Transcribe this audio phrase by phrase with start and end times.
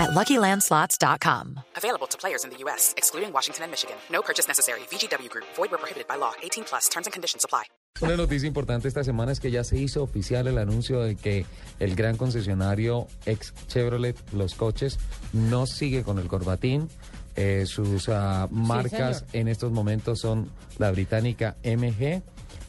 [0.00, 1.60] at LuckyLandSlots.com.
[1.76, 3.96] Available to players in the U.S., excluding Washington and Michigan.
[4.10, 4.80] No purchase necessary.
[4.90, 5.46] VGW Group.
[5.56, 6.32] Void where prohibited by law.
[6.42, 6.88] 18 plus.
[6.88, 7.64] Terms and conditions apply.
[8.02, 11.44] Una noticia importante esta semana es que ya se hizo oficial el anuncio de que
[11.80, 14.98] el gran concesionario ex Chevrolet, los coches,
[15.34, 16.88] no sigue con el corbatín.
[17.36, 22.22] Eh, sus ah, marcas en estos momentos son la británica MG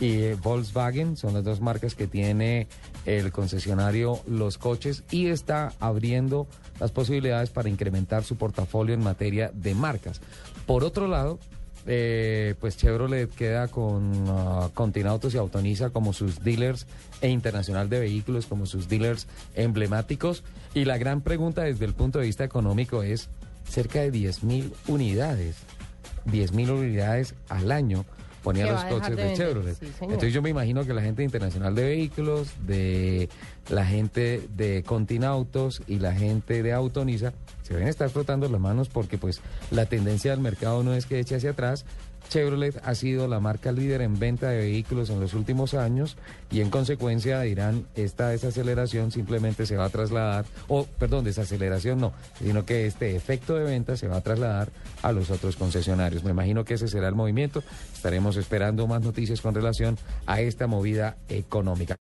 [0.00, 2.66] y Volkswagen, son las dos marcas que tiene
[3.06, 6.46] el concesionario Los Coches y está abriendo
[6.80, 10.20] las posibilidades para incrementar su portafolio en materia de marcas.
[10.66, 11.38] Por otro lado,
[11.86, 16.86] eh, pues Chevrolet queda con uh, Continautos y Autonisa como sus dealers
[17.20, 20.42] e Internacional de Vehículos como sus dealers emblemáticos.
[20.72, 23.28] Y la gran pregunta desde el punto de vista económico es
[23.68, 25.56] cerca de 10.000 unidades,
[26.26, 28.04] 10.000 unidades al año
[28.44, 29.74] ponía los coches de Chevrolet.
[29.74, 29.86] sí.
[30.02, 33.28] Entonces yo me imagino que la gente Internacional de Vehículos, de
[33.70, 37.32] la gente de Continautos y la gente de Autonisa
[37.64, 41.18] se deben estar frotando las manos porque pues la tendencia del mercado no es que
[41.18, 41.84] eche hacia atrás.
[42.28, 46.16] Chevrolet ha sido la marca líder en venta de vehículos en los últimos años
[46.50, 52.12] y en consecuencia dirán esta desaceleración simplemente se va a trasladar, o perdón, desaceleración no,
[52.38, 54.70] sino que este efecto de venta se va a trasladar
[55.02, 56.24] a los otros concesionarios.
[56.24, 57.62] Me imagino que ese será el movimiento.
[57.94, 61.92] Estaremos esperando más noticias con relación a esta movida económica.